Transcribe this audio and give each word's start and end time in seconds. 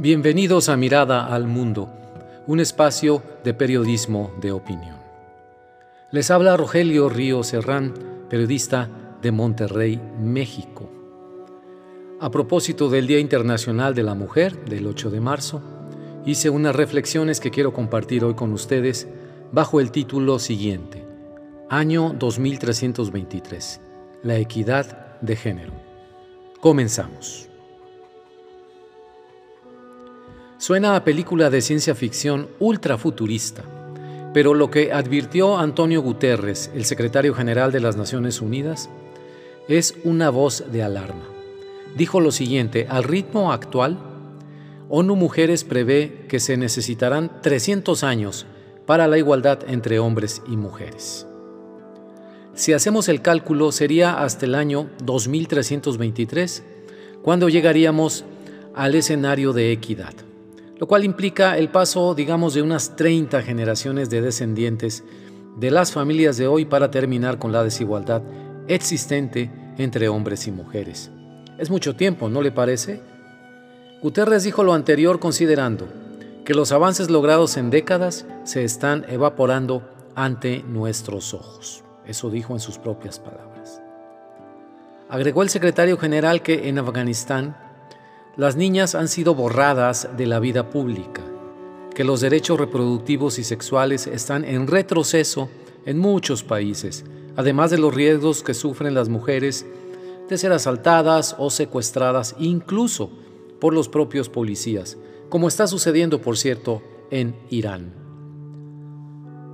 Bienvenidos 0.00 0.70
a 0.70 0.78
Mirada 0.78 1.26
al 1.26 1.46
Mundo, 1.46 1.90
un 2.46 2.58
espacio 2.58 3.22
de 3.44 3.52
periodismo 3.52 4.32
de 4.40 4.50
opinión. 4.50 4.96
Les 6.10 6.30
habla 6.30 6.56
Rogelio 6.56 7.10
Río 7.10 7.42
Serrán, 7.42 7.92
periodista 8.30 8.88
de 9.20 9.30
Monterrey, 9.30 10.00
México. 10.18 10.90
A 12.18 12.30
propósito 12.30 12.88
del 12.88 13.06
Día 13.06 13.18
Internacional 13.18 13.94
de 13.94 14.02
la 14.02 14.14
Mujer, 14.14 14.64
del 14.64 14.86
8 14.86 15.10
de 15.10 15.20
marzo, 15.20 15.60
hice 16.24 16.48
unas 16.48 16.74
reflexiones 16.74 17.38
que 17.38 17.50
quiero 17.50 17.74
compartir 17.74 18.24
hoy 18.24 18.32
con 18.32 18.54
ustedes 18.54 19.06
bajo 19.52 19.80
el 19.80 19.90
título 19.90 20.38
siguiente, 20.38 21.06
Año 21.68 22.14
2323, 22.18 23.82
la 24.22 24.38
equidad 24.38 25.20
de 25.20 25.36
género. 25.36 25.74
Comenzamos. 26.62 27.49
Suena 30.60 30.94
a 30.94 31.04
película 31.04 31.48
de 31.48 31.62
ciencia 31.62 31.94
ficción 31.94 32.48
ultrafuturista, 32.58 33.64
pero 34.34 34.52
lo 34.52 34.70
que 34.70 34.92
advirtió 34.92 35.56
Antonio 35.56 36.02
Guterres, 36.02 36.70
el 36.74 36.84
secretario 36.84 37.34
general 37.34 37.72
de 37.72 37.80
las 37.80 37.96
Naciones 37.96 38.42
Unidas, 38.42 38.90
es 39.68 39.94
una 40.04 40.28
voz 40.28 40.70
de 40.70 40.82
alarma. 40.82 41.24
Dijo 41.96 42.20
lo 42.20 42.30
siguiente, 42.30 42.86
al 42.90 43.04
ritmo 43.04 43.54
actual, 43.54 44.00
ONU 44.90 45.16
Mujeres 45.16 45.64
prevé 45.64 46.26
que 46.28 46.40
se 46.40 46.58
necesitarán 46.58 47.40
300 47.40 48.04
años 48.04 48.44
para 48.84 49.08
la 49.08 49.16
igualdad 49.16 49.60
entre 49.66 49.98
hombres 49.98 50.42
y 50.46 50.58
mujeres. 50.58 51.26
Si 52.52 52.74
hacemos 52.74 53.08
el 53.08 53.22
cálculo, 53.22 53.72
sería 53.72 54.22
hasta 54.22 54.44
el 54.44 54.54
año 54.54 54.90
2323 55.04 56.64
cuando 57.22 57.48
llegaríamos 57.48 58.26
al 58.74 58.94
escenario 58.94 59.54
de 59.54 59.72
equidad 59.72 60.12
lo 60.80 60.88
cual 60.88 61.04
implica 61.04 61.58
el 61.58 61.68
paso, 61.68 62.14
digamos, 62.14 62.54
de 62.54 62.62
unas 62.62 62.96
30 62.96 63.42
generaciones 63.42 64.08
de 64.08 64.22
descendientes 64.22 65.04
de 65.58 65.70
las 65.70 65.92
familias 65.92 66.38
de 66.38 66.46
hoy 66.46 66.64
para 66.64 66.90
terminar 66.90 67.38
con 67.38 67.52
la 67.52 67.62
desigualdad 67.62 68.22
existente 68.66 69.50
entre 69.76 70.08
hombres 70.08 70.46
y 70.46 70.52
mujeres. 70.52 71.10
Es 71.58 71.68
mucho 71.68 71.96
tiempo, 71.96 72.30
¿no 72.30 72.40
le 72.40 72.50
parece? 72.50 73.02
Guterres 74.00 74.42
dijo 74.44 74.64
lo 74.64 74.72
anterior 74.72 75.20
considerando 75.20 75.86
que 76.46 76.54
los 76.54 76.72
avances 76.72 77.10
logrados 77.10 77.58
en 77.58 77.68
décadas 77.68 78.24
se 78.44 78.64
están 78.64 79.04
evaporando 79.10 79.86
ante 80.14 80.62
nuestros 80.62 81.34
ojos. 81.34 81.84
Eso 82.06 82.30
dijo 82.30 82.54
en 82.54 82.60
sus 82.60 82.78
propias 82.78 83.20
palabras. 83.20 83.82
Agregó 85.10 85.42
el 85.42 85.50
secretario 85.50 85.98
general 85.98 86.40
que 86.40 86.70
en 86.70 86.78
Afganistán 86.78 87.69
las 88.40 88.56
niñas 88.56 88.94
han 88.94 89.08
sido 89.08 89.34
borradas 89.34 90.08
de 90.16 90.26
la 90.26 90.40
vida 90.40 90.70
pública, 90.70 91.20
que 91.94 92.04
los 92.04 92.22
derechos 92.22 92.58
reproductivos 92.58 93.38
y 93.38 93.44
sexuales 93.44 94.06
están 94.06 94.46
en 94.46 94.66
retroceso 94.66 95.50
en 95.84 95.98
muchos 95.98 96.42
países, 96.42 97.04
además 97.36 97.70
de 97.70 97.76
los 97.76 97.94
riesgos 97.94 98.42
que 98.42 98.54
sufren 98.54 98.94
las 98.94 99.10
mujeres 99.10 99.66
de 100.30 100.38
ser 100.38 100.52
asaltadas 100.52 101.36
o 101.38 101.50
secuestradas 101.50 102.34
incluso 102.38 103.10
por 103.60 103.74
los 103.74 103.90
propios 103.90 104.30
policías, 104.30 104.96
como 105.28 105.46
está 105.46 105.66
sucediendo, 105.66 106.22
por 106.22 106.38
cierto, 106.38 106.80
en 107.10 107.36
Irán. 107.50 107.92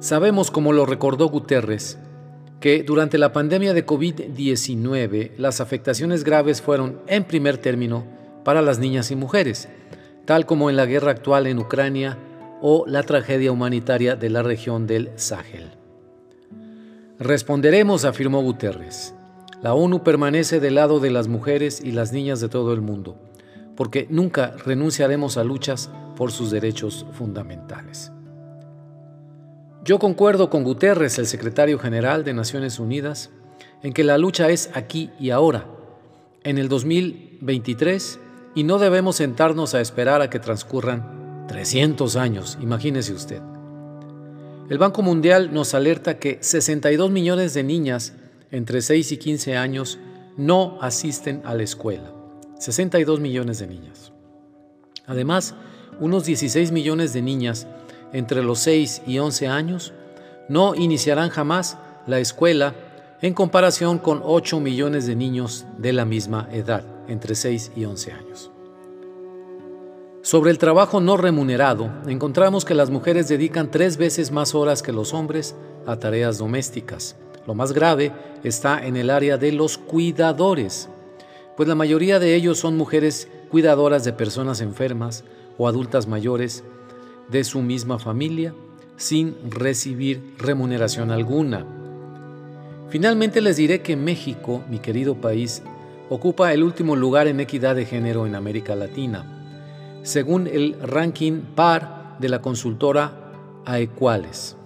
Sabemos, 0.00 0.50
como 0.50 0.72
lo 0.72 0.86
recordó 0.86 1.28
Guterres, 1.28 1.98
que 2.60 2.82
durante 2.82 3.16
la 3.16 3.32
pandemia 3.32 3.74
de 3.74 3.86
COVID-19 3.86 5.36
las 5.38 5.60
afectaciones 5.60 6.24
graves 6.24 6.60
fueron, 6.60 7.00
en 7.06 7.22
primer 7.22 7.58
término, 7.58 8.20
para 8.44 8.62
las 8.62 8.78
niñas 8.78 9.10
y 9.10 9.16
mujeres, 9.16 9.68
tal 10.24 10.46
como 10.46 10.70
en 10.70 10.76
la 10.76 10.86
guerra 10.86 11.10
actual 11.10 11.46
en 11.46 11.58
Ucrania 11.58 12.18
o 12.60 12.84
la 12.86 13.02
tragedia 13.02 13.52
humanitaria 13.52 14.16
de 14.16 14.30
la 14.30 14.42
región 14.42 14.86
del 14.86 15.10
Sahel. 15.16 15.70
Responderemos, 17.18 18.04
afirmó 18.04 18.42
Guterres. 18.42 19.14
La 19.62 19.74
ONU 19.74 20.02
permanece 20.02 20.58
del 20.58 20.74
lado 20.76 20.98
de 20.98 21.10
las 21.10 21.28
mujeres 21.28 21.80
y 21.80 21.92
las 21.92 22.12
niñas 22.12 22.40
de 22.40 22.48
todo 22.48 22.72
el 22.72 22.80
mundo, 22.80 23.16
porque 23.76 24.06
nunca 24.10 24.56
renunciaremos 24.64 25.36
a 25.36 25.44
luchas 25.44 25.90
por 26.16 26.32
sus 26.32 26.50
derechos 26.50 27.06
fundamentales. 27.12 28.12
Yo 29.84 29.98
concuerdo 29.98 30.50
con 30.50 30.62
Guterres, 30.62 31.18
el 31.18 31.26
secretario 31.26 31.78
general 31.78 32.22
de 32.24 32.34
Naciones 32.34 32.78
Unidas, 32.78 33.30
en 33.82 33.92
que 33.92 34.04
la 34.04 34.18
lucha 34.18 34.48
es 34.50 34.70
aquí 34.74 35.10
y 35.18 35.30
ahora. 35.30 35.66
En 36.44 36.58
el 36.58 36.68
2023 36.68 38.20
y 38.54 38.64
no 38.64 38.78
debemos 38.78 39.16
sentarnos 39.16 39.74
a 39.74 39.80
esperar 39.80 40.22
a 40.22 40.30
que 40.30 40.38
transcurran 40.38 41.46
300 41.48 42.16
años, 42.16 42.58
imagínese 42.60 43.12
usted. 43.12 43.40
El 44.68 44.78
Banco 44.78 45.02
Mundial 45.02 45.52
nos 45.52 45.74
alerta 45.74 46.18
que 46.18 46.38
62 46.40 47.10
millones 47.10 47.54
de 47.54 47.62
niñas 47.62 48.14
entre 48.50 48.80
6 48.80 49.12
y 49.12 49.16
15 49.16 49.56
años 49.56 49.98
no 50.36 50.78
asisten 50.80 51.42
a 51.44 51.54
la 51.54 51.62
escuela. 51.62 52.10
62 52.58 53.20
millones 53.20 53.58
de 53.58 53.66
niñas. 53.66 54.12
Además, 55.06 55.54
unos 56.00 56.24
16 56.24 56.72
millones 56.72 57.12
de 57.12 57.22
niñas 57.22 57.66
entre 58.12 58.42
los 58.42 58.60
6 58.60 59.02
y 59.06 59.18
11 59.18 59.48
años 59.48 59.92
no 60.48 60.74
iniciarán 60.74 61.30
jamás 61.30 61.76
la 62.06 62.18
escuela 62.18 62.74
en 63.20 63.34
comparación 63.34 63.98
con 63.98 64.20
8 64.24 64.60
millones 64.60 65.06
de 65.06 65.16
niños 65.16 65.64
de 65.78 65.92
la 65.92 66.04
misma 66.04 66.48
edad, 66.52 66.84
entre 67.08 67.34
6 67.34 67.72
y 67.76 67.84
11 67.84 68.12
años. 68.12 68.50
Sobre 70.22 70.50
el 70.52 70.58
trabajo 70.58 71.00
no 71.00 71.16
remunerado, 71.16 71.90
encontramos 72.06 72.64
que 72.64 72.74
las 72.74 72.90
mujeres 72.90 73.26
dedican 73.28 73.70
tres 73.70 73.96
veces 73.96 74.30
más 74.30 74.54
horas 74.54 74.82
que 74.82 74.92
los 74.92 75.14
hombres 75.14 75.56
a 75.84 75.96
tareas 75.96 76.38
domésticas. 76.38 77.16
Lo 77.46 77.54
más 77.54 77.72
grave 77.72 78.12
está 78.44 78.86
en 78.86 78.96
el 78.96 79.10
área 79.10 79.36
de 79.36 79.50
los 79.50 79.78
cuidadores, 79.78 80.88
pues 81.56 81.68
la 81.68 81.74
mayoría 81.74 82.18
de 82.18 82.34
ellos 82.34 82.58
son 82.58 82.76
mujeres 82.76 83.28
cuidadoras 83.50 84.04
de 84.04 84.12
personas 84.12 84.60
enfermas 84.60 85.24
o 85.58 85.68
adultas 85.68 86.06
mayores 86.06 86.64
de 87.28 87.44
su 87.44 87.60
misma 87.60 87.98
familia 87.98 88.54
sin 88.96 89.36
recibir 89.50 90.34
remuneración 90.38 91.10
alguna. 91.10 91.66
Finalmente 92.88 93.40
les 93.40 93.56
diré 93.56 93.80
que 93.82 93.96
México, 93.96 94.62
mi 94.68 94.78
querido 94.78 95.16
país, 95.16 95.62
ocupa 96.12 96.52
el 96.52 96.62
último 96.62 96.94
lugar 96.94 97.26
en 97.26 97.40
equidad 97.40 97.74
de 97.74 97.86
género 97.86 98.26
en 98.26 98.34
América 98.34 98.76
Latina, 98.76 99.24
según 100.02 100.46
el 100.46 100.76
ranking 100.82 101.40
PAR 101.54 102.18
de 102.18 102.28
la 102.28 102.42
consultora 102.42 103.32
AEQUALES, 103.64 104.58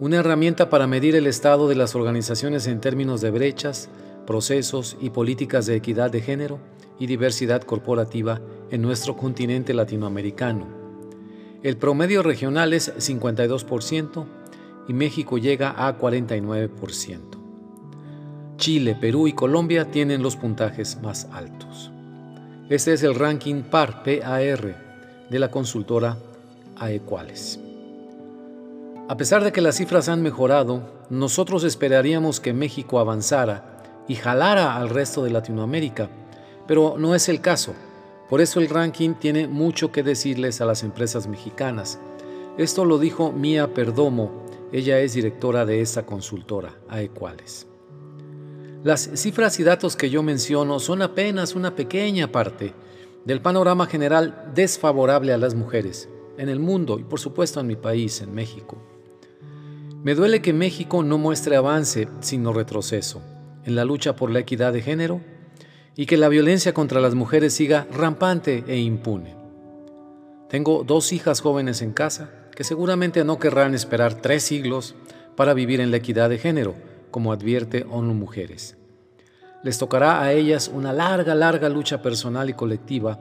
una 0.00 0.16
herramienta 0.16 0.68
para 0.68 0.88
medir 0.88 1.14
el 1.14 1.28
estado 1.28 1.68
de 1.68 1.76
las 1.76 1.94
organizaciones 1.94 2.66
en 2.66 2.80
términos 2.80 3.20
de 3.20 3.30
brechas, 3.30 3.88
procesos 4.26 4.96
y 5.00 5.10
políticas 5.10 5.66
de 5.66 5.76
equidad 5.76 6.10
de 6.10 6.20
género 6.20 6.58
y 6.98 7.06
diversidad 7.06 7.62
corporativa 7.62 8.40
en 8.72 8.82
nuestro 8.82 9.16
continente 9.16 9.72
latinoamericano. 9.72 10.66
El 11.62 11.76
promedio 11.76 12.24
regional 12.24 12.72
es 12.72 12.92
52% 12.96 14.26
y 14.88 14.94
México 14.94 15.38
llega 15.38 15.86
a 15.86 15.96
49%. 15.96 17.35
Chile, 18.56 18.96
Perú 18.98 19.28
y 19.28 19.34
Colombia 19.34 19.90
tienen 19.90 20.22
los 20.22 20.36
puntajes 20.36 21.00
más 21.02 21.28
altos. 21.32 21.90
Este 22.70 22.94
es 22.94 23.02
el 23.02 23.14
ranking 23.14 23.62
PAR, 23.62 24.02
PAR, 24.02 25.26
de 25.28 25.38
la 25.38 25.50
consultora 25.50 26.16
AEQUALES. 26.76 27.60
A 29.08 29.16
pesar 29.16 29.44
de 29.44 29.52
que 29.52 29.60
las 29.60 29.76
cifras 29.76 30.08
han 30.08 30.22
mejorado, 30.22 31.04
nosotros 31.10 31.64
esperaríamos 31.64 32.40
que 32.40 32.54
México 32.54 32.98
avanzara 32.98 33.82
y 34.08 34.14
jalara 34.14 34.76
al 34.76 34.88
resto 34.88 35.22
de 35.22 35.30
Latinoamérica, 35.30 36.08
pero 36.66 36.96
no 36.98 37.14
es 37.14 37.28
el 37.28 37.40
caso. 37.40 37.74
Por 38.28 38.40
eso 38.40 38.58
el 38.58 38.68
ranking 38.68 39.14
tiene 39.14 39.46
mucho 39.46 39.92
que 39.92 40.02
decirles 40.02 40.60
a 40.60 40.64
las 40.64 40.82
empresas 40.82 41.28
mexicanas. 41.28 42.00
Esto 42.58 42.84
lo 42.84 42.98
dijo 42.98 43.32
Mía 43.32 43.74
Perdomo, 43.74 44.44
ella 44.72 44.98
es 44.98 45.12
directora 45.12 45.66
de 45.66 45.82
esta 45.82 46.04
consultora, 46.04 46.74
AEQUALES. 46.88 47.75
Las 48.84 49.10
cifras 49.14 49.58
y 49.58 49.64
datos 49.64 49.96
que 49.96 50.10
yo 50.10 50.22
menciono 50.22 50.78
son 50.78 51.02
apenas 51.02 51.54
una 51.54 51.74
pequeña 51.74 52.30
parte 52.30 52.74
del 53.24 53.40
panorama 53.40 53.86
general 53.86 54.52
desfavorable 54.54 55.32
a 55.32 55.38
las 55.38 55.54
mujeres 55.54 56.08
en 56.38 56.48
el 56.48 56.60
mundo 56.60 56.98
y 56.98 57.04
por 57.04 57.18
supuesto 57.18 57.60
en 57.60 57.66
mi 57.66 57.76
país, 57.76 58.20
en 58.20 58.34
México. 58.34 58.76
Me 60.02 60.14
duele 60.14 60.40
que 60.40 60.52
México 60.52 61.02
no 61.02 61.18
muestre 61.18 61.56
avance, 61.56 62.08
sino 62.20 62.52
retroceso, 62.52 63.22
en 63.64 63.74
la 63.74 63.84
lucha 63.84 64.14
por 64.14 64.30
la 64.30 64.38
equidad 64.38 64.72
de 64.72 64.82
género 64.82 65.20
y 65.96 66.06
que 66.06 66.16
la 66.16 66.28
violencia 66.28 66.74
contra 66.74 67.00
las 67.00 67.14
mujeres 67.14 67.54
siga 67.54 67.88
rampante 67.90 68.62
e 68.68 68.78
impune. 68.78 69.34
Tengo 70.48 70.84
dos 70.84 71.12
hijas 71.12 71.40
jóvenes 71.40 71.82
en 71.82 71.92
casa 71.92 72.30
que 72.54 72.62
seguramente 72.62 73.24
no 73.24 73.38
querrán 73.38 73.74
esperar 73.74 74.14
tres 74.14 74.44
siglos 74.44 74.94
para 75.34 75.54
vivir 75.54 75.80
en 75.80 75.90
la 75.90 75.96
equidad 75.96 76.30
de 76.30 76.38
género, 76.38 76.74
como 77.16 77.32
advierte 77.32 77.86
ONU 77.90 78.12
Mujeres. 78.12 78.76
Les 79.62 79.78
tocará 79.78 80.20
a 80.20 80.34
ellas 80.34 80.68
una 80.68 80.92
larga, 80.92 81.34
larga 81.34 81.70
lucha 81.70 82.02
personal 82.02 82.50
y 82.50 82.52
colectiva 82.52 83.18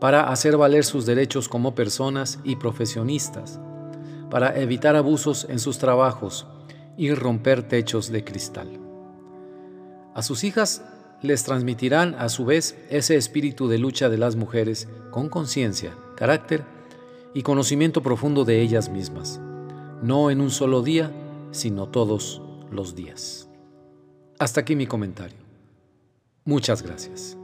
para 0.00 0.30
hacer 0.30 0.56
valer 0.56 0.82
sus 0.82 1.04
derechos 1.04 1.46
como 1.46 1.74
personas 1.74 2.38
y 2.42 2.56
profesionistas, 2.56 3.60
para 4.30 4.58
evitar 4.58 4.96
abusos 4.96 5.46
en 5.50 5.58
sus 5.58 5.76
trabajos 5.76 6.46
y 6.96 7.12
romper 7.12 7.68
techos 7.68 8.10
de 8.10 8.24
cristal. 8.24 8.80
A 10.14 10.22
sus 10.22 10.42
hijas 10.42 10.82
les 11.20 11.44
transmitirán 11.44 12.14
a 12.14 12.30
su 12.30 12.46
vez 12.46 12.78
ese 12.88 13.16
espíritu 13.16 13.68
de 13.68 13.76
lucha 13.76 14.08
de 14.08 14.16
las 14.16 14.36
mujeres 14.36 14.88
con 15.10 15.28
conciencia, 15.28 15.94
carácter 16.16 16.64
y 17.34 17.42
conocimiento 17.42 18.02
profundo 18.02 18.46
de 18.46 18.62
ellas 18.62 18.88
mismas, 18.88 19.38
no 20.02 20.30
en 20.30 20.40
un 20.40 20.50
solo 20.50 20.80
día, 20.80 21.12
sino 21.50 21.88
todos 21.88 22.40
los 22.74 22.94
días. 22.94 23.48
Hasta 24.38 24.60
aquí 24.60 24.76
mi 24.76 24.86
comentario. 24.86 25.38
Muchas 26.44 26.82
gracias. 26.82 27.36